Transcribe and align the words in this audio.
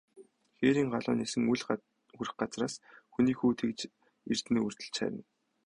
Хээрийн 0.57 0.89
галуу 0.93 1.15
нисэн 1.19 1.43
үл 1.53 1.61
хүрэх 2.15 2.33
газраас, 2.41 2.75
хүний 3.13 3.35
хүү 3.37 3.51
тэгж 3.59 3.79
эрдэнэ 4.31 4.59
өвөртөлж 4.61 4.95
харина. 4.99 5.23